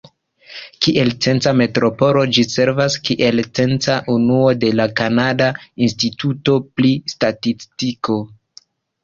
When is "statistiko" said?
7.15-8.19